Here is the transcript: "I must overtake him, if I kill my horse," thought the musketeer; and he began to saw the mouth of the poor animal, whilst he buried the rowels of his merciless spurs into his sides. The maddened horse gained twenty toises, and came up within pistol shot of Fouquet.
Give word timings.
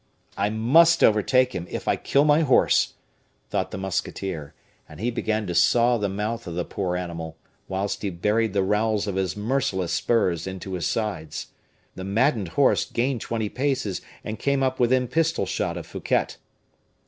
"I 0.35 0.49
must 0.49 1.03
overtake 1.03 1.53
him, 1.53 1.67
if 1.69 1.87
I 1.87 1.95
kill 1.95 2.25
my 2.25 2.41
horse," 2.41 2.95
thought 3.51 3.69
the 3.69 3.77
musketeer; 3.77 4.55
and 4.89 4.99
he 4.99 5.11
began 5.11 5.45
to 5.45 5.53
saw 5.53 5.99
the 5.99 6.09
mouth 6.09 6.47
of 6.47 6.55
the 6.55 6.65
poor 6.65 6.95
animal, 6.95 7.37
whilst 7.67 8.01
he 8.01 8.09
buried 8.09 8.53
the 8.53 8.63
rowels 8.63 9.05
of 9.05 9.13
his 9.13 9.37
merciless 9.37 9.93
spurs 9.93 10.47
into 10.47 10.73
his 10.73 10.87
sides. 10.87 11.49
The 11.93 12.03
maddened 12.03 12.47
horse 12.57 12.83
gained 12.83 13.21
twenty 13.21 13.47
toises, 13.47 14.01
and 14.23 14.39
came 14.39 14.63
up 14.63 14.79
within 14.79 15.07
pistol 15.07 15.45
shot 15.45 15.77
of 15.77 15.85
Fouquet. 15.85 16.29